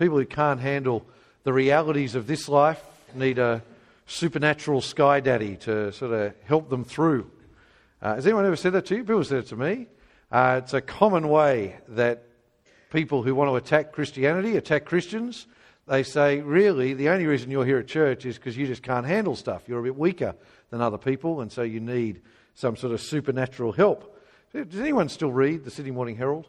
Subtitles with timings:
[0.00, 1.04] people who can't handle
[1.44, 2.82] the realities of this life
[3.14, 3.62] need a
[4.06, 7.30] supernatural sky daddy to sort of help them through.
[8.00, 9.04] Uh, has anyone ever said that to you?
[9.04, 9.88] People said it to me.
[10.32, 12.24] Uh, it's a common way that
[12.90, 15.46] people who want to attack Christianity attack Christians.
[15.86, 19.04] They say, really, the only reason you're here at church is because you just can't
[19.04, 19.64] handle stuff.
[19.66, 20.34] You're a bit weaker
[20.70, 22.22] than other people, and so you need
[22.54, 24.18] some sort of supernatural help.
[24.54, 26.46] Does anyone still read the Sydney Morning Herald?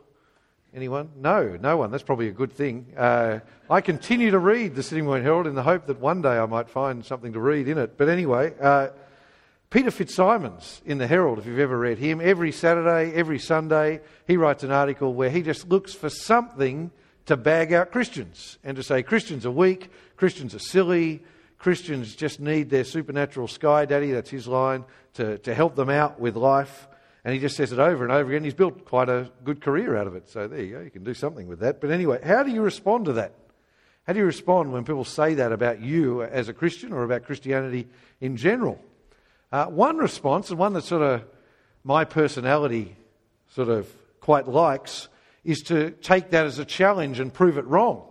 [0.73, 1.09] Anyone?
[1.17, 1.91] No, no one.
[1.91, 2.93] That's probably a good thing.
[2.95, 3.39] Uh,
[3.69, 6.45] I continue to read the Sydney Morning Herald in the hope that one day I
[6.45, 7.97] might find something to read in it.
[7.97, 8.87] But anyway, uh,
[9.69, 14.37] Peter Fitzsimons in the Herald, if you've ever read him, every Saturday, every Sunday, he
[14.37, 16.89] writes an article where he just looks for something
[17.25, 21.21] to bag out Christians and to say Christians are weak, Christians are silly,
[21.57, 24.85] Christians just need their supernatural sky daddy, that's his line,
[25.15, 26.87] to, to help them out with life.
[27.23, 28.43] And he just says it over and over again.
[28.43, 30.29] He's built quite a good career out of it.
[30.29, 30.81] So there you go.
[30.81, 31.79] You can do something with that.
[31.79, 33.35] But anyway, how do you respond to that?
[34.07, 37.25] How do you respond when people say that about you as a Christian or about
[37.25, 37.87] Christianity
[38.19, 38.79] in general?
[39.51, 41.23] Uh, one response, and one that sort of
[41.83, 42.95] my personality
[43.49, 43.87] sort of
[44.19, 45.07] quite likes,
[45.43, 48.07] is to take that as a challenge and prove it wrong.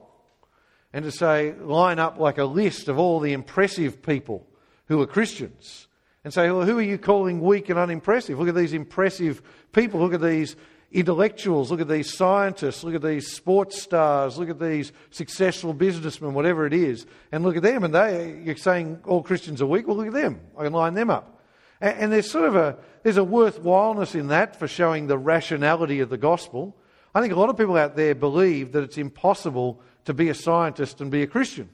[0.92, 4.47] And to say, line up like a list of all the impressive people
[4.86, 5.86] who are Christians
[6.25, 8.39] and say, well, who are you calling weak and unimpressive?
[8.39, 10.01] Look at these impressive people.
[10.01, 10.55] Look at these
[10.93, 11.71] intellectuals.
[11.71, 12.85] Look at these scientists.
[12.85, 14.37] Look at these sports stars.
[14.37, 17.07] Look at these successful businessmen, whatever it is.
[17.33, 17.85] And look at them.
[17.85, 19.87] And they, you're saying all Christians are weak.
[19.87, 20.41] Well, look at them.
[20.59, 21.41] I can line them up.
[21.81, 26.01] And, and there's sort of a, there's a worthwhileness in that for showing the rationality
[26.01, 26.77] of the gospel.
[27.15, 30.35] I think a lot of people out there believe that it's impossible to be a
[30.35, 31.71] scientist and be a Christian.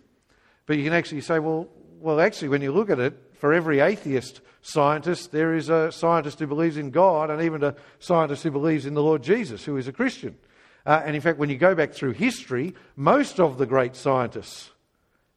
[0.67, 1.69] But you can actually say, well,
[2.01, 6.39] well, actually, when you look at it, for every atheist scientist, there is a scientist
[6.39, 9.77] who believes in God and even a scientist who believes in the Lord Jesus, who
[9.77, 10.37] is a Christian.
[10.85, 14.71] Uh, and in fact, when you go back through history, most of the great scientists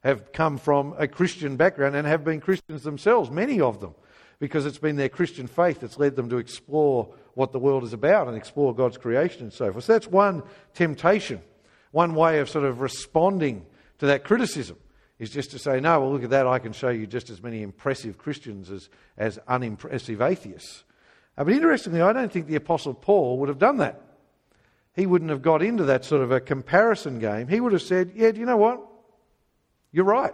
[0.04, 3.94] have come from a Christian background and have been Christians themselves, many of them,
[4.40, 7.94] because it's been their Christian faith that's led them to explore what the world is
[7.94, 9.86] about and explore God's creation and so forth.
[9.86, 10.44] So that's one
[10.74, 11.42] temptation,
[11.92, 13.66] one way of sort of responding
[13.98, 14.78] to that criticism
[15.20, 17.44] is just to say, no, well, look at that, I can show you just as
[17.44, 20.86] many impressive Christians as, as unimpressive atheists.
[21.38, 24.02] Uh, but interestingly, I don't think the Apostle Paul would have done that.
[24.96, 27.48] He wouldn't have got into that sort of a comparison game.
[27.48, 28.82] He would have said, yeah, do you know what?
[29.92, 30.34] You're right.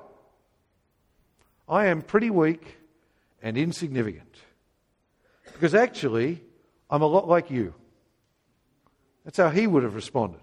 [1.67, 2.77] I am pretty weak
[3.41, 4.35] and insignificant.
[5.53, 6.43] Because actually,
[6.89, 7.73] I'm a lot like you.
[9.23, 10.41] That's how he would have responded.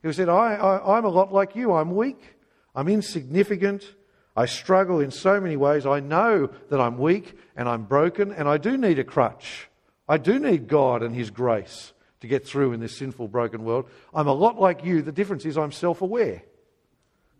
[0.00, 1.72] He would have said, I, I, I'm a lot like you.
[1.72, 2.36] I'm weak.
[2.74, 3.94] I'm insignificant.
[4.34, 5.84] I struggle in so many ways.
[5.84, 9.68] I know that I'm weak and I'm broken and I do need a crutch.
[10.08, 13.88] I do need God and His grace to get through in this sinful, broken world.
[14.14, 15.02] I'm a lot like you.
[15.02, 16.42] The difference is I'm self aware.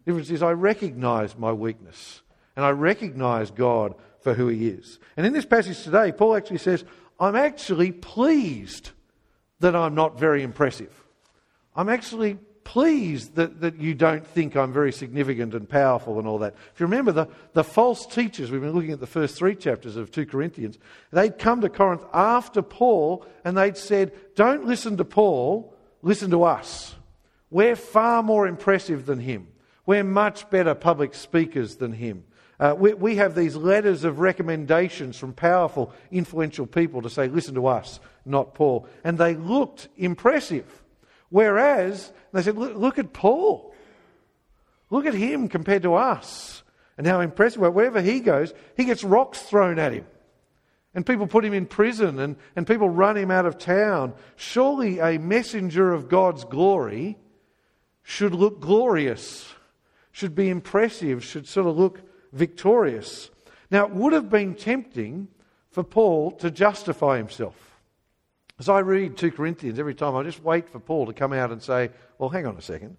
[0.04, 2.22] The difference is I recognize my weakness
[2.56, 4.98] and I recognize God for who He is.
[5.16, 6.84] And in this passage today, Paul actually says,
[7.18, 8.90] I'm actually pleased
[9.60, 10.92] that I'm not very impressive.
[11.74, 16.38] I'm actually pleased that, that you don't think I'm very significant and powerful and all
[16.38, 16.54] that.
[16.74, 19.96] If you remember, the, the false teachers, we've been looking at the first three chapters
[19.96, 20.78] of 2 Corinthians,
[21.10, 26.44] they'd come to Corinth after Paul and they'd said, Don't listen to Paul, listen to
[26.44, 26.94] us.
[27.50, 29.48] We're far more impressive than him.
[29.84, 32.24] We're much better public speakers than him.
[32.58, 37.54] Uh, we, we have these letters of recommendations from powerful, influential people to say, Listen
[37.56, 38.86] to us, not Paul.
[39.04, 40.81] And they looked impressive.
[41.32, 43.74] Whereas, they said, look, look, at Paul.
[44.90, 46.62] Look at him compared to us.
[46.98, 47.62] And how impressive.
[47.62, 50.06] Wherever he goes, he gets rocks thrown at him.
[50.94, 54.12] And people put him in prison and, and people run him out of town.
[54.36, 57.16] Surely a messenger of God's glory
[58.02, 59.54] should look glorious,
[60.10, 62.02] should be impressive, should sort of look
[62.32, 63.30] victorious.
[63.70, 65.28] Now, it would have been tempting
[65.70, 67.71] for Paul to justify himself.
[68.62, 71.50] As I read 2 Corinthians every time, I just wait for Paul to come out
[71.50, 72.96] and say, Well, hang on a second.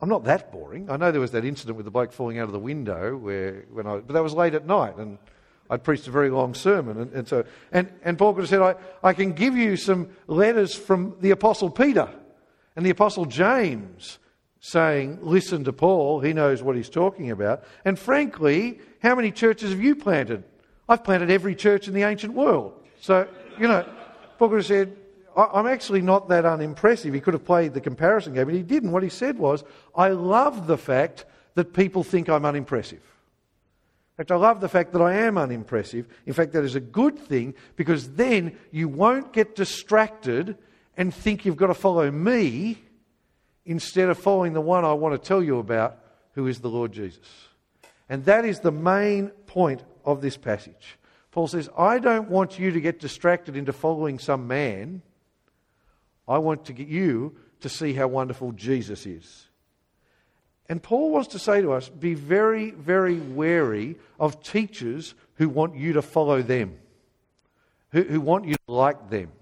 [0.00, 0.88] I'm not that boring.
[0.88, 3.64] I know there was that incident with the bloke falling out of the window, where,
[3.72, 5.18] when I, but that was late at night, and
[5.68, 6.96] I'd preached a very long sermon.
[6.96, 10.10] And, and, so, and, and Paul could have said, I, I can give you some
[10.28, 12.08] letters from the Apostle Peter
[12.76, 14.20] and the Apostle James
[14.60, 17.64] saying, Listen to Paul, he knows what he's talking about.
[17.84, 20.44] And frankly, how many churches have you planted?
[20.88, 22.74] I've planted every church in the ancient world.
[23.00, 23.26] So,
[23.58, 23.84] you know,
[24.38, 24.96] Paul could have said,
[25.52, 27.14] I'm actually not that unimpressive.
[27.14, 28.92] He could have played the comparison game, but he didn't.
[28.92, 29.64] What he said was,
[29.94, 32.98] I love the fact that people think I'm unimpressive.
[32.98, 36.06] In fact, I love the fact that I am unimpressive.
[36.26, 40.58] In fact, that is a good thing because then you won't get distracted
[40.96, 42.82] and think you've got to follow me
[43.64, 45.98] instead of following the one I want to tell you about,
[46.32, 47.26] who is the Lord Jesus.
[48.08, 50.98] And that is the main point of this passage.
[51.30, 55.02] Paul says, I don't want you to get distracted into following some man.
[56.30, 59.48] I want to get you to see how wonderful Jesus is.
[60.68, 65.74] And Paul wants to say to us be very, very wary of teachers who want
[65.74, 66.78] you to follow them,
[67.90, 69.32] who, who want you to like them,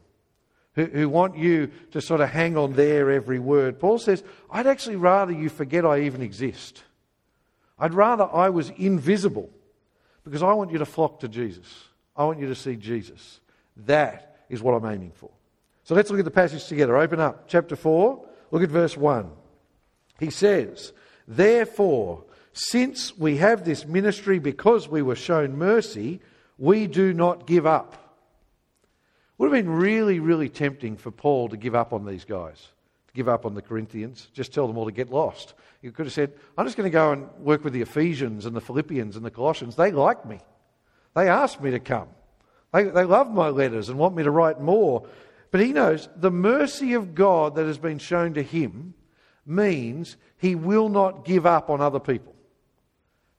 [0.72, 3.78] who, who want you to sort of hang on their every word.
[3.78, 6.82] Paul says, I'd actually rather you forget I even exist.
[7.78, 9.50] I'd rather I was invisible
[10.24, 11.66] because I want you to flock to Jesus.
[12.16, 13.40] I want you to see Jesus.
[13.76, 15.30] That is what I'm aiming for.
[15.88, 16.98] So let's look at the passage together.
[16.98, 19.30] Open up chapter 4, look at verse 1.
[20.20, 20.92] He says,
[21.26, 26.20] Therefore, since we have this ministry because we were shown mercy,
[26.58, 28.18] we do not give up.
[29.38, 32.58] Would have been really, really tempting for Paul to give up on these guys,
[33.06, 35.54] to give up on the Corinthians, just tell them all to get lost.
[35.80, 38.54] He could have said, I'm just going to go and work with the Ephesians and
[38.54, 39.74] the Philippians and the Colossians.
[39.74, 40.38] They like me.
[41.16, 42.08] They asked me to come.
[42.74, 45.06] They, they love my letters and want me to write more.
[45.50, 48.94] But he knows the mercy of God that has been shown to him
[49.46, 52.34] means he will not give up on other people.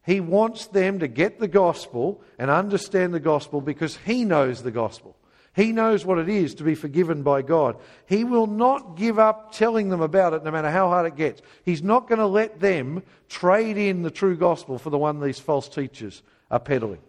[0.05, 4.71] He wants them to get the gospel and understand the gospel because he knows the
[4.71, 5.15] gospel.
[5.55, 7.77] He knows what it is to be forgiven by God.
[8.07, 11.41] He will not give up telling them about it no matter how hard it gets.
[11.63, 15.39] He's not going to let them trade in the true gospel for the one these
[15.39, 17.01] false teachers are peddling.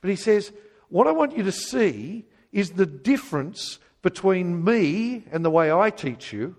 [0.00, 0.52] But he says,
[0.88, 5.90] What I want you to see is the difference between me and the way I
[5.90, 6.54] teach you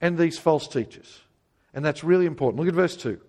[0.00, 1.20] and these false teachers.
[1.72, 2.58] And that's really important.
[2.58, 3.20] Look at verse 2.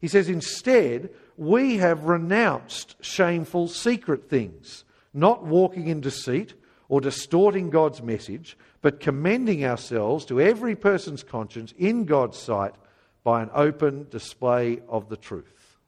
[0.00, 6.54] He says, Instead, we have renounced shameful secret things not walking in deceit
[6.88, 12.74] or distorting God's message, but commending ourselves to every person's conscience in God's sight
[13.22, 15.78] by an open display of the truth.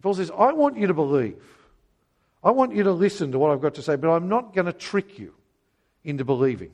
[0.00, 1.42] Paul says, I want you to believe.
[2.42, 4.66] I want you to listen to what I've got to say, but I'm not going
[4.66, 5.34] to trick you
[6.04, 6.70] into believing.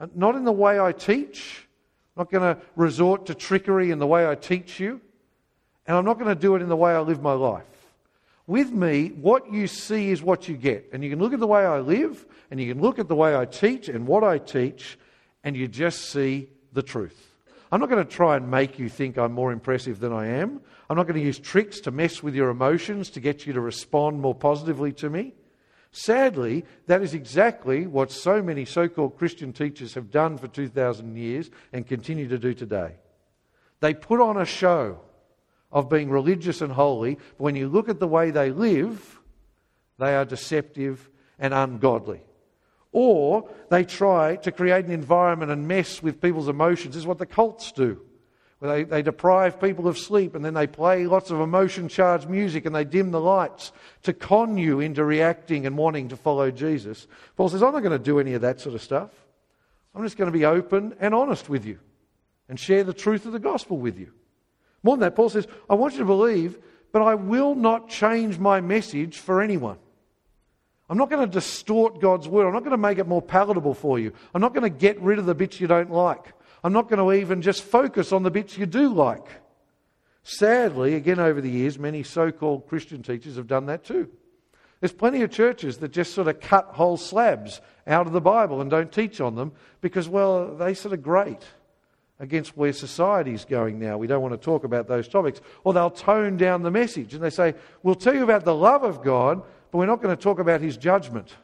[0.00, 1.66] Uh, not in the way I teach.
[2.16, 5.00] I'm not going to resort to trickery in the way I teach you.
[5.86, 7.64] And I'm not going to do it in the way I live my life.
[8.46, 10.90] With me, what you see is what you get.
[10.92, 13.14] And you can look at the way I live, and you can look at the
[13.14, 14.98] way I teach and what I teach,
[15.42, 17.30] and you just see the truth.
[17.72, 20.60] I'm not going to try and make you think I'm more impressive than I am.
[20.88, 23.60] I'm not going to use tricks to mess with your emotions to get you to
[23.60, 25.32] respond more positively to me.
[25.96, 31.14] Sadly, that is exactly what so many so called Christian teachers have done for 2,000
[31.14, 32.96] years and continue to do today.
[33.78, 34.98] They put on a show
[35.70, 39.20] of being religious and holy, but when you look at the way they live,
[40.00, 41.08] they are deceptive
[41.38, 42.22] and ungodly.
[42.90, 46.96] Or they try to create an environment and mess with people's emotions.
[46.96, 48.00] Is what the cults do.
[48.64, 52.64] They, they deprive people of sleep and then they play lots of emotion charged music
[52.64, 53.72] and they dim the lights
[54.04, 57.06] to con you into reacting and wanting to follow Jesus.
[57.36, 59.10] Paul says, I'm not going to do any of that sort of stuff.
[59.94, 61.78] I'm just going to be open and honest with you
[62.48, 64.12] and share the truth of the gospel with you.
[64.82, 66.58] More than that, Paul says, I want you to believe,
[66.90, 69.76] but I will not change my message for anyone.
[70.88, 72.46] I'm not going to distort God's word.
[72.46, 74.14] I'm not going to make it more palatable for you.
[74.34, 76.32] I'm not going to get rid of the bits you don't like.
[76.64, 79.26] I'm not going to even just focus on the bits you do like.
[80.22, 84.08] Sadly, again over the years, many so called Christian teachers have done that too.
[84.80, 88.62] There's plenty of churches that just sort of cut whole slabs out of the Bible
[88.62, 89.52] and don't teach on them
[89.82, 91.44] because, well, they sort of grate
[92.18, 93.98] against where society's going now.
[93.98, 95.42] We don't want to talk about those topics.
[95.64, 98.84] Or they'll tone down the message and they say, We'll tell you about the love
[98.84, 101.34] of God, but we're not going to talk about his judgment.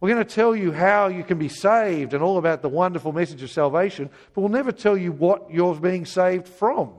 [0.00, 3.12] We're going to tell you how you can be saved and all about the wonderful
[3.12, 6.92] message of salvation, but we'll never tell you what you're being saved from.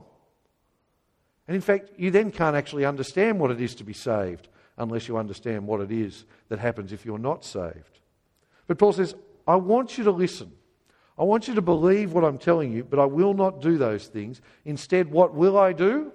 [1.46, 5.08] And in fact, you then can't actually understand what it is to be saved unless
[5.08, 8.00] you understand what it is that happens if you're not saved.
[8.66, 9.14] But Paul says,
[9.46, 10.52] I want you to listen.
[11.18, 14.06] I want you to believe what I'm telling you, but I will not do those
[14.06, 14.40] things.
[14.64, 16.12] Instead, what will I do?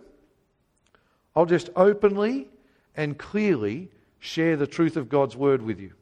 [1.35, 2.47] I'll just openly
[2.95, 5.93] and clearly share the truth of God's word with you.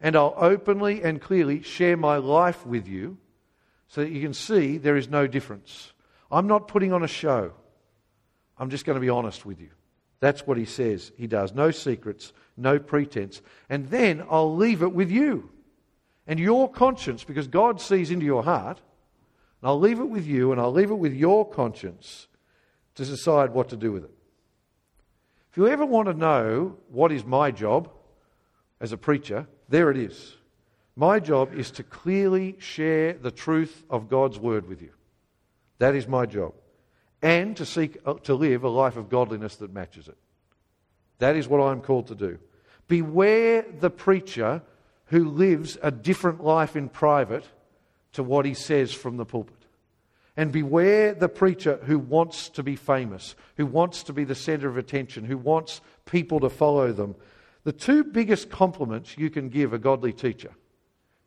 [0.00, 3.18] And I'll openly and clearly share my life with you
[3.88, 5.92] so that you can see there is no difference.
[6.30, 7.52] I'm not putting on a show.
[8.58, 9.70] I'm just going to be honest with you.
[10.20, 11.52] That's what he says he does.
[11.52, 13.42] No secrets, no pretense.
[13.68, 15.50] And then I'll leave it with you
[16.26, 18.80] and your conscience, because God sees into your heart,
[19.60, 22.26] and I'll leave it with you and I'll leave it with your conscience
[22.96, 24.10] to decide what to do with it.
[25.50, 27.90] If you ever want to know what is my job
[28.80, 30.36] as a preacher, there it is.
[30.96, 34.90] My job is to clearly share the truth of God's word with you.
[35.78, 36.54] That is my job.
[37.22, 40.16] And to seek uh, to live a life of godliness that matches it.
[41.18, 42.38] That is what I'm called to do.
[42.88, 44.62] Beware the preacher
[45.06, 47.44] who lives a different life in private
[48.12, 49.54] to what he says from the pulpit.
[50.36, 54.68] And beware the preacher who wants to be famous, who wants to be the center
[54.68, 57.14] of attention, who wants people to follow them.
[57.66, 60.52] The two biggest compliments you can give a godly teacher.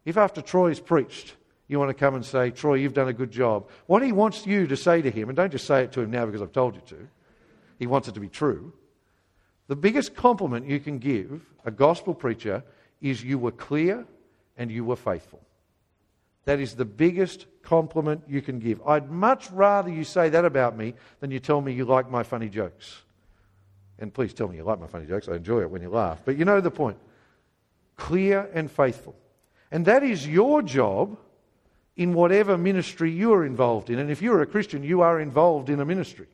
[0.05, 1.35] If after Troy's preached,
[1.67, 4.47] you want to come and say, Troy, you've done a good job, what he wants
[4.47, 6.53] you to say to him, and don't just say it to him now because I've
[6.53, 7.07] told you to,
[7.77, 8.71] he wants it to be true.
[9.67, 12.63] The biggest compliment you can give a gospel preacher
[13.01, 14.05] is you were clear
[14.55, 15.41] and you were faithful.
[16.45, 18.81] That is the biggest compliment you can give.
[18.87, 22.23] I'd much rather you say that about me than you tell me you like my
[22.23, 23.03] funny jokes.
[23.99, 25.27] And please tell me you like my funny jokes.
[25.27, 26.21] I enjoy it when you laugh.
[26.25, 26.97] But you know the point.
[27.97, 29.15] Clear and faithful.
[29.71, 31.17] And that is your job
[31.95, 33.99] in whatever ministry you are involved in.
[33.99, 36.27] And if you're a Christian, you are involved in a ministry.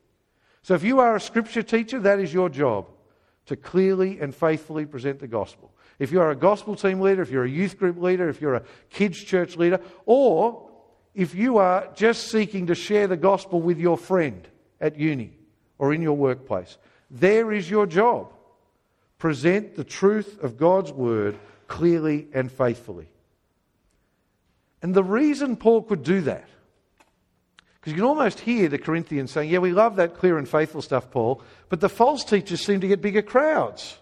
[0.62, 2.88] So if you are a scripture teacher, that is your job
[3.46, 5.72] to clearly and faithfully present the gospel.
[5.98, 8.62] If you're a gospel team leader, if you're a youth group leader, if you're a
[8.90, 10.70] kids' church leader, or
[11.14, 14.46] if you are just seeking to share the gospel with your friend
[14.80, 15.32] at uni
[15.78, 16.78] or in your workplace,
[17.10, 18.32] there is your job.
[19.18, 23.08] Present the truth of God's word clearly and faithfully.
[24.82, 26.48] And the reason Paul could do that,
[27.80, 30.82] because you can almost hear the Corinthians saying, Yeah, we love that clear and faithful
[30.82, 33.98] stuff, Paul, but the false teachers seem to get bigger crowds.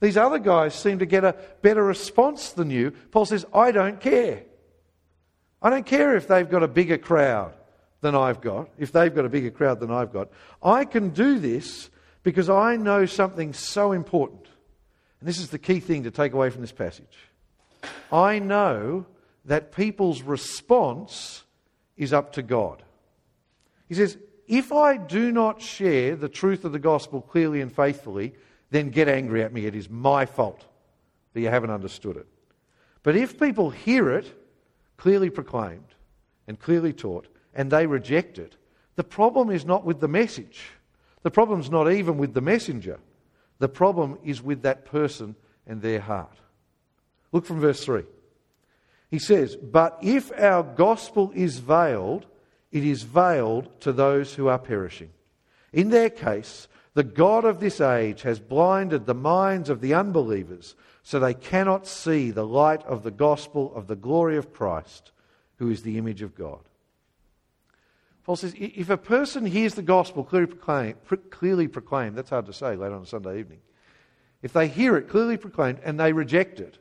[0.00, 2.90] These other guys seem to get a better response than you.
[3.10, 4.42] Paul says, I don't care.
[5.62, 7.54] I don't care if they've got a bigger crowd
[8.00, 10.28] than I've got, if they've got a bigger crowd than I've got.
[10.62, 11.88] I can do this
[12.24, 14.48] because I know something so important.
[15.20, 17.16] And this is the key thing to take away from this passage.
[18.10, 19.06] I know
[19.44, 21.44] that people's response
[21.96, 22.82] is up to God.
[23.88, 24.16] He says,
[24.48, 28.34] if I do not share the truth of the gospel clearly and faithfully,
[28.70, 29.66] then get angry at me.
[29.66, 30.64] It is my fault
[31.32, 32.26] that you haven't understood it.
[33.02, 34.32] But if people hear it
[34.96, 35.94] clearly proclaimed
[36.46, 38.56] and clearly taught and they reject it,
[38.96, 40.62] the problem is not with the message.
[41.24, 43.00] The problem's not even with the messenger.
[43.58, 45.34] The problem is with that person
[45.66, 46.36] and their heart.
[47.32, 48.04] Look from verse 3.
[49.10, 52.26] He says, But if our gospel is veiled,
[52.70, 55.10] it is veiled to those who are perishing.
[55.72, 60.76] In their case, the God of this age has blinded the minds of the unbelievers
[61.02, 65.10] so they cannot see the light of the gospel of the glory of Christ,
[65.56, 66.60] who is the image of God.
[68.24, 70.96] Paul says, if a person hears the gospel clearly proclaimed,
[71.30, 73.60] clearly proclaimed, that's hard to say late on a Sunday evening.
[74.42, 76.78] If they hear it clearly proclaimed and they reject it,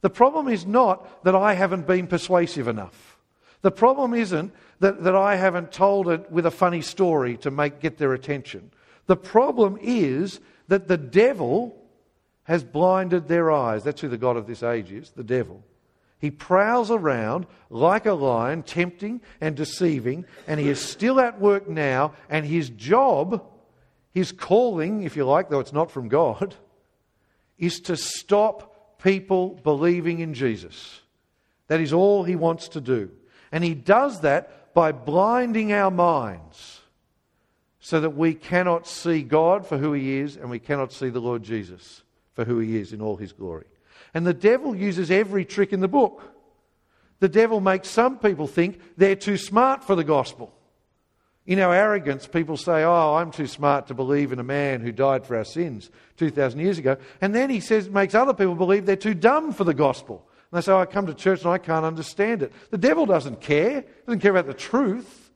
[0.00, 3.18] the problem is not that I haven't been persuasive enough.
[3.62, 7.80] The problem isn't that, that I haven't told it with a funny story to make,
[7.80, 8.70] get their attention.
[9.06, 10.38] The problem is
[10.68, 11.76] that the devil
[12.44, 13.82] has blinded their eyes.
[13.82, 15.64] That's who the God of this age is, the devil.
[16.18, 21.68] He prowls around like a lion, tempting and deceiving, and he is still at work
[21.68, 23.44] now, and his job,
[24.12, 26.54] his calling, if you like, though it's not from God,
[27.58, 31.00] is to stop people believing in Jesus.
[31.68, 33.10] That is all he wants to do.
[33.52, 36.80] And he does that by blinding our minds
[37.86, 41.20] so that we cannot see God for who He is and we cannot see the
[41.20, 43.66] Lord Jesus for who He is in all His glory.
[44.16, 46.22] And the devil uses every trick in the book.
[47.18, 50.54] The devil makes some people think they're too smart for the gospel.
[51.44, 54.90] In our arrogance, people say, Oh, I'm too smart to believe in a man who
[54.90, 56.96] died for our sins 2,000 years ago.
[57.20, 60.26] And then he says, makes other people believe they're too dumb for the gospel.
[60.50, 62.54] And they say, oh, I come to church and I can't understand it.
[62.70, 65.30] The devil doesn't care, he doesn't care about the truth.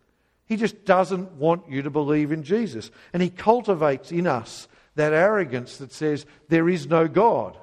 [0.46, 2.90] He just doesn't want you to believe in Jesus.
[3.12, 7.58] And he cultivates in us that arrogance that says there is no God.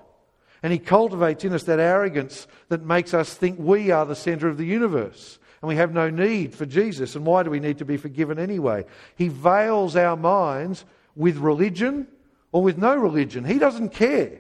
[0.64, 4.48] And he cultivates in us that arrogance that makes us think we are the center
[4.48, 7.16] of the universe and we have no need for Jesus.
[7.16, 8.86] And why do we need to be forgiven anyway?
[9.16, 10.86] He veils our minds
[11.16, 12.08] with religion
[12.52, 13.44] or with no religion.
[13.44, 14.40] He doesn't care.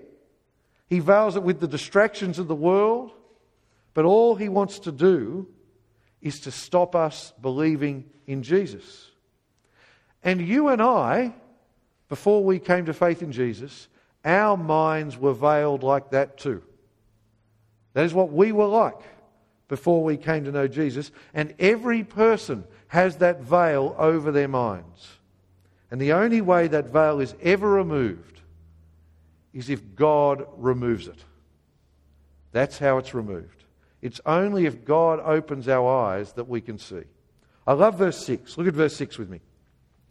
[0.88, 3.12] He veils it with the distractions of the world.
[3.93, 5.47] But all he wants to do
[6.21, 9.09] is to stop us believing in Jesus.
[10.24, 11.33] And you and I,
[12.09, 13.88] before we came to faith in Jesus,
[14.24, 16.63] our minds were veiled like that too.
[17.93, 19.00] That is what we were like
[19.67, 21.12] before we came to know Jesus.
[21.33, 25.17] And every person has that veil over their minds.
[25.89, 28.41] And the only way that veil is ever removed
[29.53, 31.24] is if God removes it.
[32.51, 33.63] That's how it's removed.
[34.01, 37.03] It's only if God opens our eyes that we can see.
[37.65, 38.57] I love verse 6.
[38.57, 39.41] Look at verse 6 with me.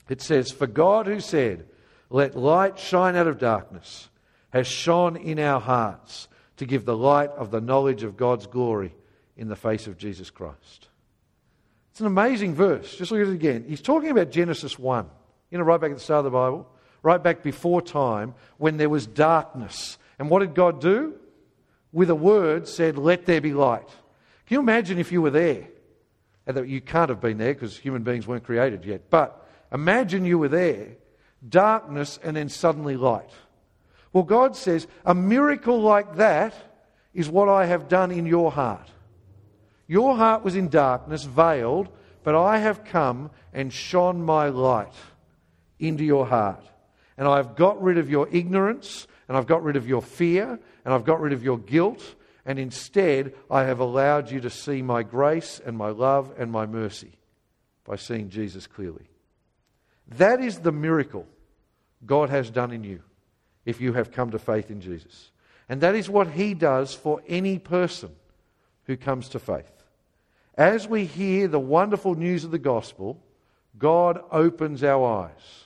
[0.08, 1.66] It says, For God who said,
[2.10, 4.08] Let light shine out of darkness,
[4.50, 8.94] has shone in our hearts to give the light of the knowledge of God's glory
[9.36, 10.88] in the face of Jesus Christ.
[11.90, 12.94] It's an amazing verse.
[12.96, 13.64] Just look at it again.
[13.66, 15.06] He's talking about Genesis 1,
[15.50, 16.68] you know, right back at the start of the Bible,
[17.02, 19.98] right back before time when there was darkness.
[20.18, 21.14] And what did God do?
[21.92, 23.88] With a word said, Let there be light.
[24.46, 25.68] Can you imagine if you were there?
[26.46, 29.10] And You can't have been there because human beings weren't created yet.
[29.10, 30.96] But imagine you were there,
[31.48, 33.30] darkness, and then suddenly light.
[34.12, 36.54] Well, God says, a miracle like that
[37.12, 38.90] is what I have done in your heart.
[39.86, 41.88] Your heart was in darkness, veiled,
[42.24, 44.94] but I have come and shone my light
[45.78, 46.64] into your heart.
[47.16, 50.94] And I've got rid of your ignorance, and I've got rid of your fear, and
[50.94, 55.02] I've got rid of your guilt, and instead I have allowed you to see my
[55.02, 57.12] grace and my love and my mercy
[57.84, 59.08] by seeing Jesus clearly.
[60.08, 61.26] That is the miracle
[62.06, 63.02] God has done in you
[63.64, 65.30] if you have come to faith in Jesus.
[65.68, 68.10] And that is what He does for any person
[68.84, 69.70] who comes to faith.
[70.54, 73.20] As we hear the wonderful news of the gospel,
[73.78, 75.64] God opens our eyes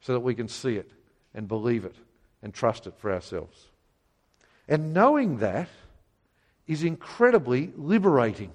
[0.00, 0.90] so that we can see it
[1.34, 1.94] and believe it
[2.42, 3.66] and trust it for ourselves.
[4.68, 5.68] And knowing that
[6.66, 8.52] is incredibly liberating.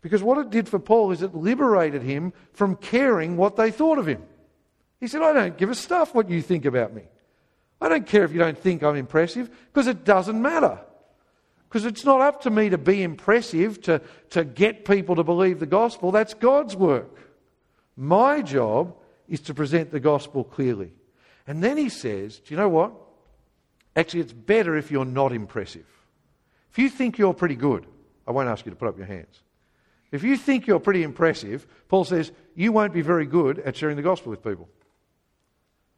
[0.00, 3.98] Because what it did for Paul is it liberated him from caring what they thought
[3.98, 4.22] of him.
[5.00, 7.02] He said, I don't give a stuff what you think about me.
[7.80, 10.78] I don't care if you don't think I'm impressive, because it doesn't matter.
[11.68, 14.00] Because it's not up to me to be impressive, to,
[14.30, 16.10] to get people to believe the gospel.
[16.10, 17.14] That's God's work.
[17.96, 18.96] My job
[19.28, 20.92] is to present the gospel clearly.
[21.46, 22.92] And then he says, Do you know what?
[23.94, 25.86] Actually, it's better if you're not impressive.
[26.70, 27.86] If you think you're pretty good,
[28.26, 29.42] I won't ask you to put up your hands.
[30.12, 33.96] If you think you're pretty impressive, Paul says, you won't be very good at sharing
[33.96, 34.68] the gospel with people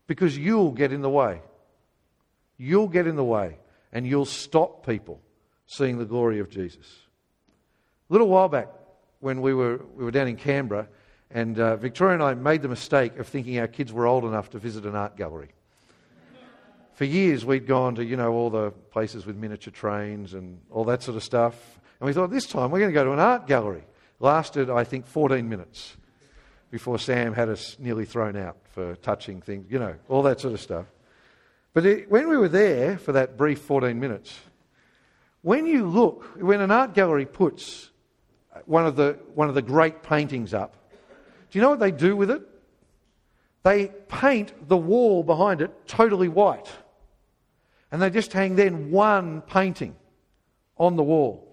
[0.08, 1.40] because you'll get in the way.
[2.56, 3.58] You'll get in the way
[3.92, 5.20] and you'll stop people
[5.66, 6.86] seeing the glory of Jesus.
[8.10, 8.68] A little while back,
[9.20, 10.88] when we were, we were down in Canberra,
[11.30, 14.50] and uh, Victoria and I made the mistake of thinking our kids were old enough
[14.50, 15.50] to visit an art gallery.
[16.94, 20.84] For years, we'd gone to, you know, all the places with miniature trains and all
[20.84, 21.54] that sort of stuff.
[22.00, 23.84] And we thought, this time we're going to go to an art gallery.
[24.20, 25.96] Lasted, I think, 14 minutes
[26.70, 30.54] before Sam had us nearly thrown out for touching things, you know, all that sort
[30.54, 30.86] of stuff.
[31.72, 34.38] But it, when we were there for that brief 14 minutes,
[35.42, 37.90] when you look, when an art gallery puts
[38.66, 40.76] one of the, one of the great paintings up,
[41.50, 42.42] do you know what they do with it?
[43.62, 46.68] They paint the wall behind it totally white.
[47.90, 49.96] And they just hang then one painting
[50.76, 51.47] on the wall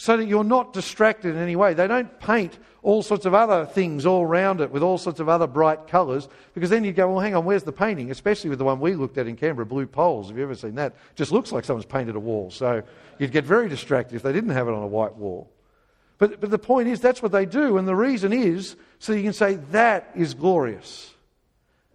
[0.00, 1.74] so that you're not distracted in any way.
[1.74, 5.28] They don't paint all sorts of other things all around it with all sorts of
[5.28, 8.10] other bright colours because then you'd go, well, hang on, where's the painting?
[8.10, 10.28] Especially with the one we looked at in Canberra, Blue Poles.
[10.28, 10.94] Have you ever seen that?
[11.16, 12.50] Just looks like someone's painted a wall.
[12.50, 12.82] So
[13.18, 15.50] you'd get very distracted if they didn't have it on a white wall.
[16.16, 17.76] But, but the point is, that's what they do.
[17.76, 21.12] And the reason is so you can say, that is glorious.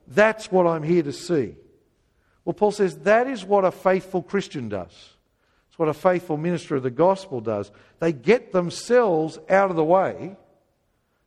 [0.10, 1.56] That's what I'm here to see.
[2.44, 5.15] Well, Paul says that is what a faithful Christian does.
[5.76, 7.70] It's what a faithful minister of the gospel does.
[8.00, 10.38] They get themselves out of the way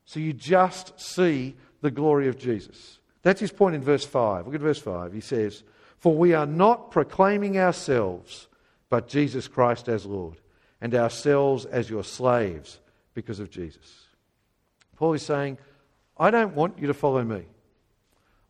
[0.07, 2.99] so you just see the glory of Jesus.
[3.21, 4.47] That's his point in verse 5.
[4.47, 5.13] Look at verse 5.
[5.13, 5.65] He says,
[5.99, 8.49] For we are not proclaiming ourselves,
[8.89, 10.41] but Jesus Christ as Lord,
[10.81, 12.81] and ourselves as your slaves
[13.13, 14.07] because of Jesus.
[14.97, 15.59] Paul is saying,
[16.17, 17.45] I don't want you to follow me.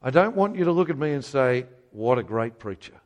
[0.01, 3.01] I don't want you to look at me and say, What a great preacher.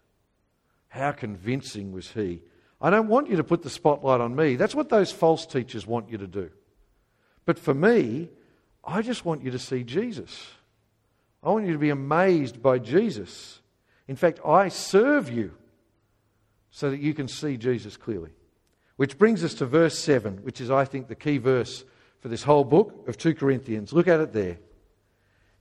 [0.88, 2.42] How convincing was he?
[2.82, 4.56] I don't want you to put the spotlight on me.
[4.56, 6.50] That's what those false teachers want you to do.
[7.44, 8.28] But for me,
[8.84, 10.48] I just want you to see Jesus.
[11.44, 13.60] I want you to be amazed by Jesus.
[14.08, 15.54] In fact, I serve you
[16.72, 18.30] so that you can see Jesus clearly.
[18.96, 21.84] Which brings us to verse 7, which is, I think, the key verse
[22.20, 23.92] for this whole book of 2 Corinthians.
[23.92, 24.58] Look at it there.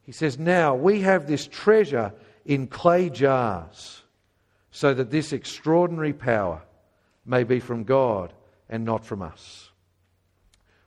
[0.02, 2.14] He says, Now we have this treasure
[2.46, 4.02] in clay jars,
[4.72, 6.64] so that this extraordinary power
[7.26, 8.34] may be from God
[8.70, 9.70] and not from us.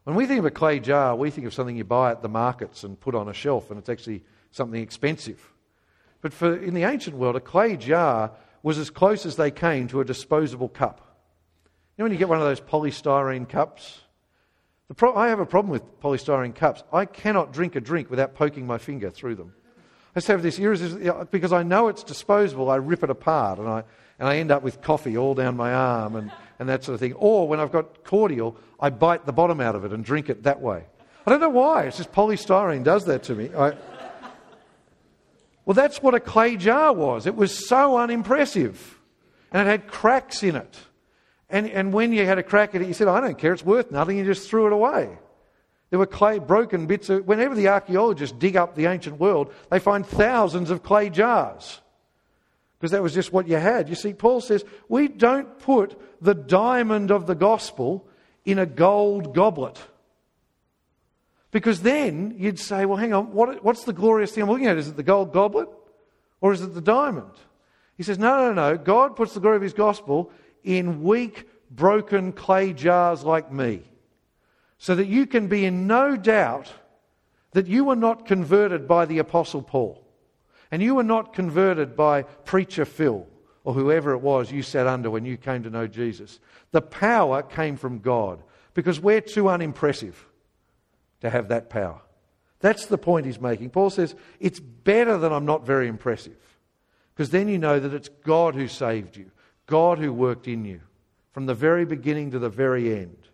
[0.05, 2.29] When we think of a clay jar, we think of something you buy at the
[2.29, 5.53] markets and put on a shelf, and it's actually something expensive.
[6.21, 9.89] But for, in the ancient world, a clay jar was as close as they came
[9.89, 11.01] to a disposable cup.
[11.97, 14.01] You know when you get one of those polystyrene cups?
[14.97, 16.83] Pro- I have a problem with polystyrene cups.
[16.93, 19.55] I cannot drink a drink without poking my finger through them.
[20.15, 23.85] Let's have this irresistible, because I know it's disposable, I rip it apart and I,
[24.19, 27.01] and I end up with coffee all down my arm and, and that sort of
[27.01, 27.15] thing.
[27.15, 30.45] Or when I've got cordial, I bite the bottom out of it and drink it
[30.45, 30.85] that way.
[31.27, 33.51] I don't know why, it's just polystyrene does that to me.
[33.57, 33.73] I,
[35.65, 37.27] well, that's what a clay jar was.
[37.27, 38.99] It was so unimpressive.
[39.51, 40.79] And it had cracks in it.
[41.49, 43.65] And, and when you had a crack at it, you said, I don't care, it's
[43.65, 44.19] worth nothing.
[44.19, 45.17] You just threw it away.
[45.91, 47.25] There were clay, broken bits of.
[47.27, 51.81] Whenever the archaeologists dig up the ancient world, they find thousands of clay jars.
[52.85, 53.89] Because that was just what you had.
[53.89, 58.07] You see, Paul says, we don't put the diamond of the gospel
[58.45, 59.81] in a gold goblet.
[61.51, 64.77] Because then you'd say, well, hang on, what, what's the glorious thing I'm looking at?
[64.77, 65.71] Is it the gold goblet
[66.43, 67.33] or is it the diamond?
[67.97, 68.77] He says, no, no, no.
[68.77, 70.31] God puts the glory of his gospel
[70.63, 73.81] in weak, broken clay jars like me
[74.77, 76.71] so that you can be in no doubt
[77.53, 80.04] that you were not converted by the Apostle Paul
[80.75, 83.29] and you were not converted by Preacher Phil
[83.63, 86.41] or whoever it was you sat under when you came to know Jesus.
[86.73, 88.43] The power came from God
[88.75, 90.27] because we're too unimpressive
[91.21, 92.01] to have that power.
[92.59, 93.71] That's the point he's making.
[93.71, 96.41] Paul says, It's better that I'm not very impressive.
[97.15, 99.31] Because then you know that it's God who saved you,
[99.67, 100.81] God who worked in you
[101.31, 103.29] from the very beginning to the very end.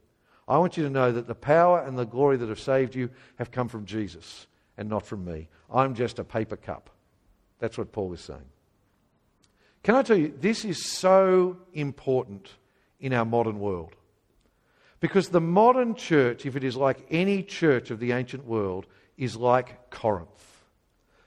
[0.46, 3.08] I want you to know that the power and the glory that have saved you
[3.38, 5.48] have come from Jesus and not from me.
[5.72, 6.90] I'm just a paper cup.
[7.60, 8.40] That's what Paul is saying.
[9.82, 12.50] Can I tell you, this is so important
[12.98, 13.94] in our modern world.
[15.00, 19.36] Because the modern church, if it is like any church of the ancient world, is
[19.36, 20.28] like Corinth.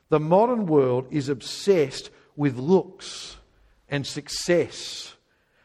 [0.09, 3.37] The modern world is obsessed with looks
[3.89, 5.15] and success.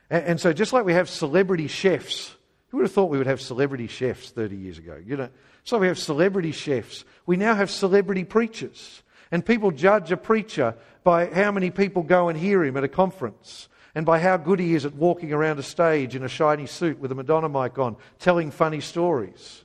[0.08, 2.34] And, and, so, just like we have celebrity chefs,
[2.68, 4.98] who would have thought we would have celebrity chefs 30 years ago?
[5.04, 5.28] You know,
[5.64, 7.04] so we have celebrity chefs.
[7.26, 9.02] We now have celebrity preachers.
[9.30, 12.88] And people judge a preacher by how many people go and hear him at a
[12.88, 16.66] conference and by how good he is at walking around a stage in a shiny
[16.66, 19.64] suit with a Madonna mic on, telling funny stories,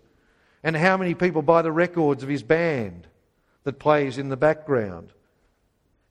[0.63, 3.07] and how many people buy the records of his band
[3.63, 5.11] that plays in the background.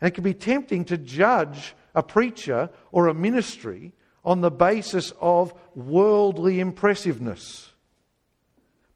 [0.01, 3.93] And it can be tempting to judge a preacher or a ministry
[4.25, 7.73] on the basis of worldly impressiveness.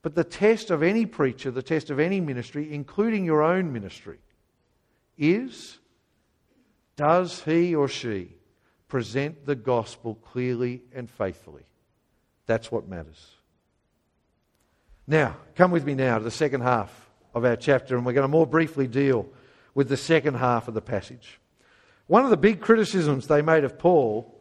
[0.03, 4.19] But the test of any preacher, the test of any ministry, including your own ministry,
[5.19, 5.79] is
[6.97, 8.37] does he or she
[8.89, 11.65] present the gospel clearly and faithfully.
[12.47, 13.33] That's what matters.
[15.07, 18.25] Now, come with me now to the second half of our chapter, and we're going
[18.25, 19.29] to more briefly deal
[19.75, 21.39] with the second half of the passage.
[22.07, 24.33] One of the big criticisms they made of Paul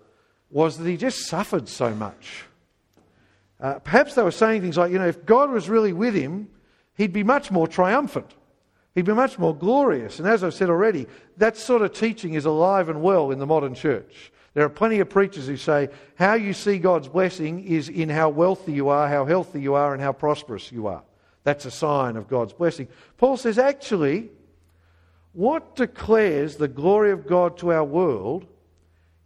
[0.49, 2.45] was that he just suffered so much.
[3.59, 6.49] Uh, perhaps they were saying things like, you know, if God was really with him,
[6.95, 8.33] he'd be much more triumphant.
[8.95, 10.19] He'd be much more glorious.
[10.19, 11.05] And as I've said already,
[11.37, 14.31] that sort of teaching is alive and well in the modern church.
[14.53, 18.29] There are plenty of preachers who say how you see God's blessing is in how
[18.29, 21.03] wealthy you are, how healthy you are, and how prosperous you are.
[21.43, 22.87] That's a sign of God's blessing.
[23.17, 24.29] Paul says, actually,
[25.33, 28.47] what declares the glory of God to our world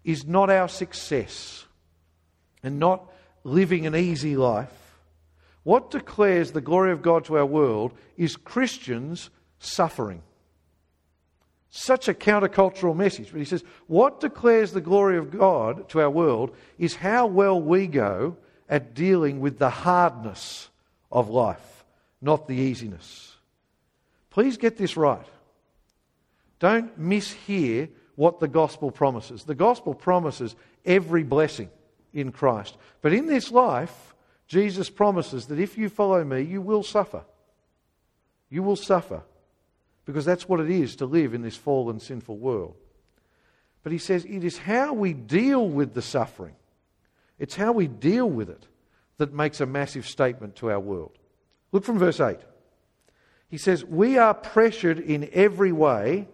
[0.04, 1.66] is not our success
[2.64, 3.12] and not
[3.44, 4.74] living an easy life.
[5.62, 9.30] What declares the glory of God to our world is Christians
[9.60, 10.24] suffering.
[11.70, 13.32] Such a countercultural message.
[13.32, 17.62] But he says, what declares the glory of God to our world is how well
[17.62, 20.70] we go at dealing with the hardness
[21.12, 21.84] of life,
[22.22, 23.36] not the easiness.
[24.30, 25.26] Please get this right.
[26.60, 29.44] Don't mishear what the gospel promises.
[29.44, 31.70] The gospel promises every blessing
[32.14, 32.78] in Christ.
[33.02, 34.14] But in this life,
[34.48, 37.24] Jesus promises that if you follow me, you will suffer.
[38.50, 39.22] You will suffer
[40.10, 42.74] because that's what it is to live in this fallen, sinful world.
[43.84, 46.56] But he says it is how we deal with the suffering,
[47.38, 48.66] it's how we deal with it
[49.18, 51.12] that makes a massive statement to our world.
[51.72, 52.40] Look from verse 8.
[53.50, 56.28] He says, We are pressured in every way,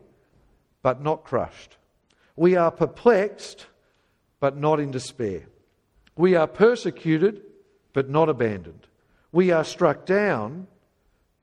[0.82, 1.76] but not crushed.
[2.38, 3.66] We are perplexed,
[4.40, 5.48] but not in despair.
[6.16, 7.42] We are persecuted,
[7.92, 8.88] but not abandoned.
[9.34, 10.68] We are struck down,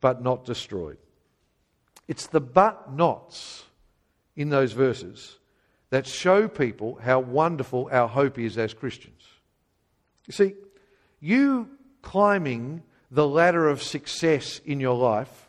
[0.01, 0.97] but not destroyed.
[2.09, 3.65] It's the but nots
[4.37, 5.39] in those verses
[5.91, 9.23] that show people how wonderful our hope is as Christians.
[10.27, 10.55] You see,
[11.21, 11.69] you
[12.01, 15.49] climbing the ladder of success in your life,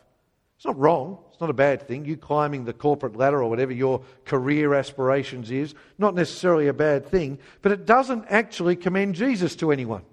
[0.56, 1.18] it's not wrong.
[1.34, 2.04] It's not a bad thing.
[2.04, 7.06] You climbing the corporate ladder or whatever your career aspirations is, not necessarily a bad
[7.06, 10.04] thing, but it doesn't actually commend Jesus to anyone.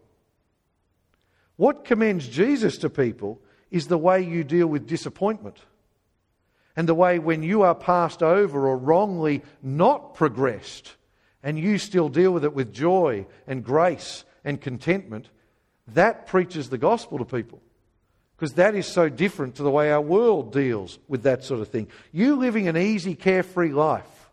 [1.57, 5.59] What commends Jesus to people is the way you deal with disappointment
[6.75, 10.95] And the way when you are passed over or wrongly not progressed,
[11.43, 15.29] and you still deal with it with joy and grace and contentment,
[15.87, 17.61] that preaches the gospel to people.
[18.35, 21.67] Because that is so different to the way our world deals with that sort of
[21.67, 21.87] thing.
[22.11, 24.29] You living an easy, carefree life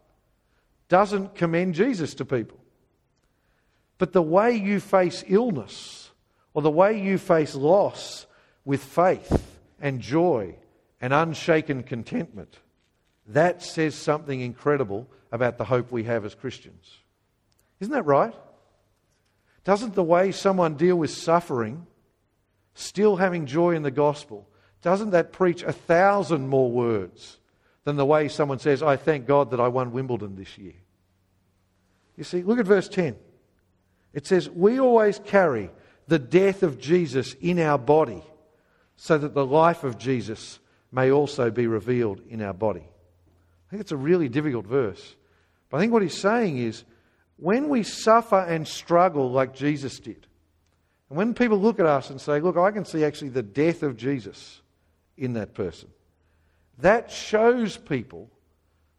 [0.88, 2.59] doesn't commend Jesus to people.
[3.98, 6.11] But the way you face illness
[6.55, 8.27] or the way you face loss
[8.64, 10.55] with faith and joy
[11.00, 12.58] and unshaken contentment,
[13.26, 16.98] that says something incredible about the hope we have as Christians.
[17.80, 18.34] Isn't that right?
[19.64, 21.87] Doesn't the way someone deal with suffering,
[22.74, 24.48] still having joy in the gospel,
[24.82, 27.38] doesn't that preach a thousand more words
[27.84, 30.74] than the way someone says, I thank God that I won Wimbledon this year?
[32.16, 33.16] You see, look at verse 10.
[34.12, 35.70] It says, We always carry
[36.06, 38.22] the death of Jesus in our body
[38.96, 40.58] so that the life of Jesus
[40.90, 42.87] may also be revealed in our body.
[43.68, 45.16] I think it's a really difficult verse.
[45.70, 46.85] But I think what he's saying is
[47.37, 50.27] when we suffer and struggle like Jesus did,
[51.09, 53.83] and when people look at us and say, Look, I can see actually the death
[53.83, 54.61] of Jesus
[55.16, 55.88] in that person,
[56.79, 58.31] that shows people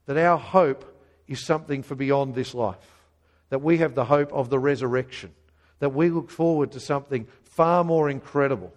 [0.06, 0.98] that our hope
[1.28, 3.06] is something for beyond this life,
[3.50, 5.32] that we have the hope of the resurrection,
[5.80, 8.74] that we look forward to something far more incredible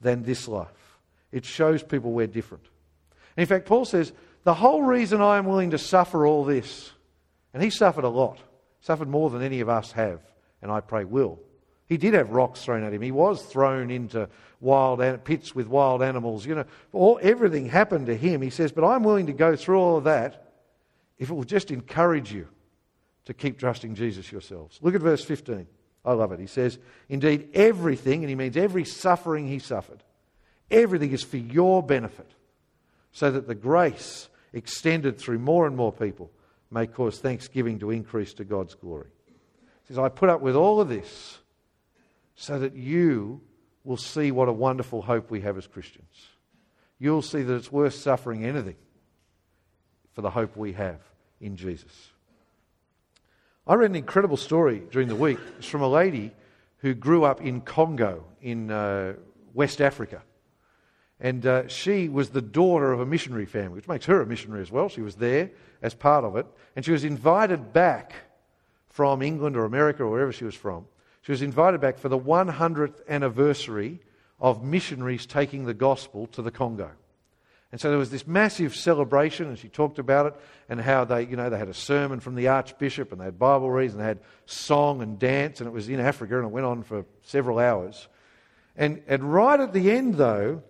[0.00, 0.93] than this life.
[1.34, 2.64] It shows people we're different.
[3.36, 4.12] And in fact, Paul says,
[4.44, 6.92] The whole reason I am willing to suffer all this,
[7.52, 8.38] and he suffered a lot
[8.84, 10.20] suffered more than any of us have,
[10.60, 11.40] and I pray will.
[11.86, 13.00] He did have rocks thrown at him.
[13.00, 14.28] He was thrown into
[14.60, 16.44] wild pits with wild animals.
[16.44, 18.42] You know, all, everything happened to him.
[18.42, 20.52] He says, But I'm willing to go through all of that
[21.18, 22.46] if it will just encourage you
[23.24, 24.78] to keep trusting Jesus yourselves.
[24.82, 25.66] Look at verse 15.
[26.04, 26.40] I love it.
[26.40, 30.02] He says, Indeed, everything, and he means every suffering he suffered,
[30.70, 32.30] everything is for your benefit,
[33.12, 36.30] so that the grace extended through more and more people
[36.70, 39.08] may cause thanksgiving to increase to God's glory.
[39.82, 41.38] He says, I put up with all of this
[42.34, 43.40] so that you
[43.84, 46.28] will see what a wonderful hope we have as Christians.
[46.98, 48.76] You'll see that it's worth suffering anything
[50.14, 51.00] for the hope we have
[51.40, 52.10] in Jesus.
[53.66, 55.38] I read an incredible story during the week.
[55.58, 56.32] It's from a lady
[56.78, 59.14] who grew up in Congo in uh,
[59.52, 60.22] West Africa.
[61.24, 64.60] And uh, she was the daughter of a missionary family, which makes her a missionary
[64.60, 64.90] as well.
[64.90, 66.44] She was there as part of it.
[66.76, 68.12] And she was invited back
[68.90, 70.84] from England or America or wherever she was from.
[71.22, 74.00] She was invited back for the 100th anniversary
[74.38, 76.90] of missionaries taking the gospel to the Congo.
[77.72, 80.34] And so there was this massive celebration, and she talked about it
[80.68, 83.38] and how they, you know, they had a sermon from the Archbishop and they had
[83.38, 86.52] Bible readings and they had song and dance, and it was in Africa and it
[86.52, 88.08] went on for several hours.
[88.76, 90.62] And, and right at the end, though,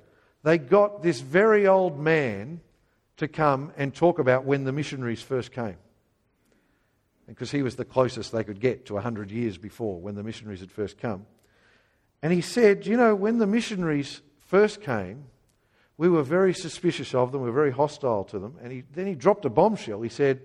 [0.45, 2.61] they got this very old man
[3.17, 5.79] to come and talk about when the missionaries first came.
[7.27, 10.61] Because he was the closest they could get to 100 years before when the missionaries
[10.61, 11.25] had first come.
[12.23, 15.25] And he said, You know, when the missionaries first came,
[15.97, 18.59] we were very suspicious of them, we were very hostile to them.
[18.63, 20.03] And he, then he dropped a bombshell.
[20.03, 20.43] He said,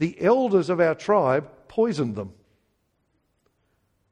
[0.00, 2.34] The elders of our tribe poisoned them.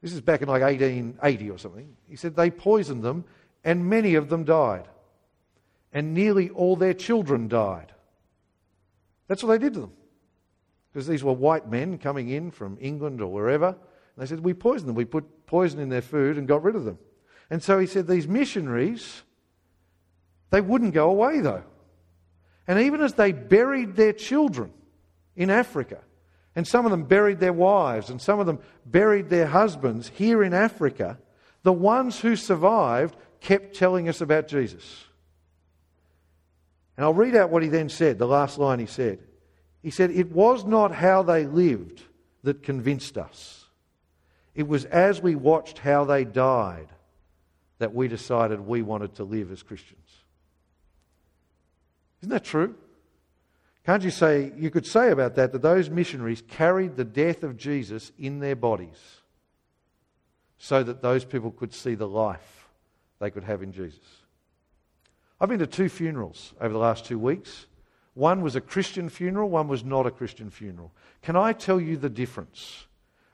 [0.01, 1.95] This is back in like 1880 or something.
[2.09, 3.25] He said, They poisoned them,
[3.63, 4.87] and many of them died
[5.93, 7.93] and nearly all their children died.
[9.27, 9.93] That's what they did to them.
[10.91, 13.67] Because these were white men coming in from England or wherever.
[13.67, 13.77] And
[14.17, 14.95] they said, We poisoned them.
[14.95, 16.99] We put poison in their food and got rid of them.
[17.49, 19.23] And so he said, These missionaries,
[20.49, 21.63] they wouldn't go away though.
[22.67, 24.71] And even as they buried their children
[25.35, 25.99] in Africa,
[26.55, 30.43] and some of them buried their wives, and some of them buried their husbands here
[30.43, 31.17] in Africa,
[31.63, 35.05] the ones who survived kept telling us about Jesus.
[36.95, 39.19] And I'll read out what he then said, the last line he said.
[39.81, 42.03] He said, It was not how they lived
[42.43, 43.65] that convinced us.
[44.55, 46.89] It was as we watched how they died
[47.79, 49.99] that we decided we wanted to live as Christians.
[52.21, 52.75] Isn't that true?
[53.85, 57.57] Can't you say, you could say about that, that those missionaries carried the death of
[57.57, 59.17] Jesus in their bodies
[60.57, 62.69] so that those people could see the life
[63.19, 64.22] they could have in Jesus?
[65.39, 67.65] I've been to two funerals over the last two weeks.
[68.13, 70.91] One was a Christian funeral, one was not a Christian funeral.
[71.21, 72.85] Can I tell you the difference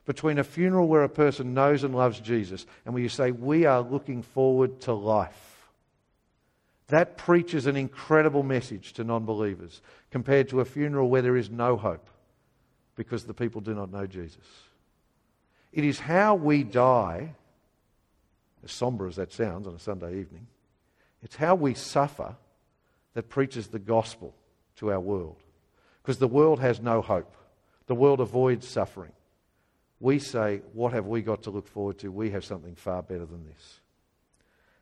[0.06, 3.66] between a funeral where a person knows and loves Jesus and where you say, We
[3.66, 5.68] are looking forward to life?
[6.88, 11.50] That preaches an incredible message to non believers compared to a funeral where there is
[11.50, 12.08] no hope
[12.96, 14.44] because the people do not know Jesus.
[15.72, 17.34] It is how we die,
[18.64, 20.48] as somber as that sounds on a Sunday evening,
[21.22, 22.36] it's how we suffer
[23.14, 24.34] that preaches the gospel
[24.76, 25.36] to our world.
[26.02, 27.34] Because the world has no hope,
[27.86, 29.12] the world avoids suffering.
[29.98, 32.10] We say, What have we got to look forward to?
[32.10, 33.80] We have something far better than this.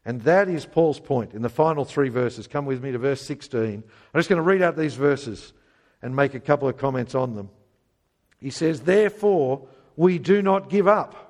[0.04, 2.46] And that is Paul's point in the final three verses.
[2.46, 3.82] Come with me to verse 16.
[3.82, 5.52] I'm just going to read out these verses
[6.00, 7.50] and make a couple of comments on them.
[8.40, 11.24] He says, Therefore, we do not give up.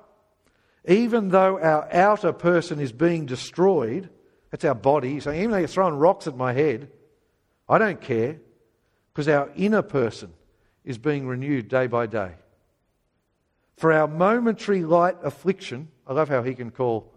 [0.85, 4.09] Even though our outer person is being destroyed,
[4.51, 5.19] that's our body.
[5.19, 6.89] So even though you're throwing rocks at my head,
[7.67, 8.37] I don't care
[9.13, 10.33] because our inner person
[10.83, 12.31] is being renewed day by day.
[13.77, 17.13] For our momentary light affliction, I love how he can call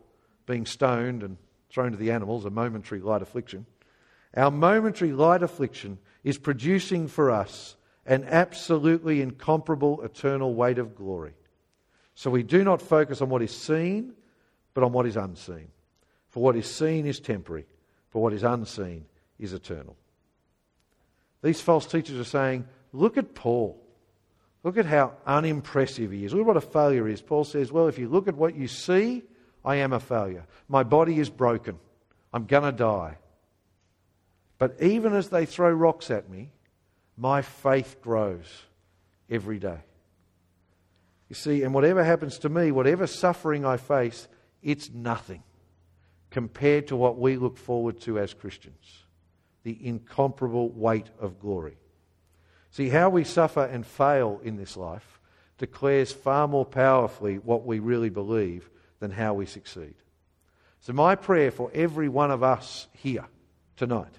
[0.47, 1.37] being stoned and
[1.71, 3.67] thrown to the animals, a momentary light affliction.
[4.37, 11.33] Our momentary light affliction is producing for us an absolutely incomparable eternal weight of glory.
[12.15, 14.13] So we do not focus on what is seen,
[14.75, 15.69] but on what is unseen.
[16.33, 17.67] For what is seen is temporary,
[18.09, 19.05] for what is unseen
[19.39, 19.97] is eternal.
[21.43, 23.79] These false teachers are saying, look at Paul.
[24.65, 26.33] Look at how unimpressive he is.
[26.33, 27.21] Look at what a failure is.
[27.21, 29.23] Paul says, well, if you look at what you see,
[29.65, 30.47] I am a failure.
[30.69, 31.79] My body is broken.
[32.33, 33.19] I'm going to die.
[34.59, 36.53] But even as they throw rocks at me,
[37.19, 38.47] my faith grows
[39.29, 39.81] every day.
[41.29, 44.29] You see, and whatever happens to me, whatever suffering I face,
[44.63, 45.43] it's nothing
[46.33, 49.05] compared to what we look forward to as Christians
[49.63, 51.77] the incomparable weight of glory.
[52.73, 55.21] See, how we suffer and fail in this life
[55.59, 58.69] declares far more powerfully what we really believe
[58.99, 59.95] than how we succeed.
[60.81, 63.27] So, my prayer for every one of us here
[63.77, 64.19] tonight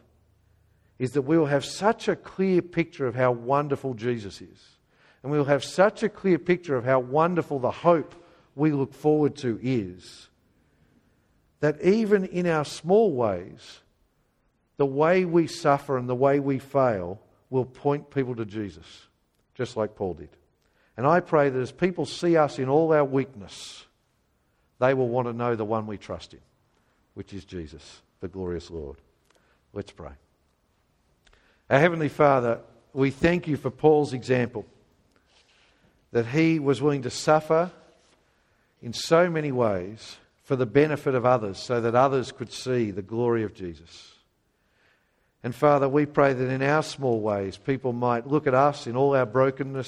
[0.97, 4.77] is that we will have such a clear picture of how wonderful Jesus is.
[5.21, 8.15] And we'll have such a clear picture of how wonderful the hope
[8.55, 10.29] we look forward to is.
[11.63, 13.79] That even in our small ways,
[14.75, 19.07] the way we suffer and the way we fail will point people to Jesus,
[19.55, 20.27] just like Paul did.
[20.97, 23.85] And I pray that as people see us in all our weakness,
[24.79, 26.41] they will want to know the one we trust in,
[27.13, 28.97] which is Jesus, the glorious Lord.
[29.71, 30.11] Let's pray.
[31.69, 32.59] Our Heavenly Father,
[32.91, 34.65] we thank you for Paul's example
[36.11, 37.71] that he was willing to suffer
[38.81, 40.17] in so many ways
[40.53, 44.13] for the benefit of others so that others could see the glory of Jesus.
[45.41, 48.95] And Father, we pray that in our small ways, people might look at us in
[48.95, 49.81] all our brokenness.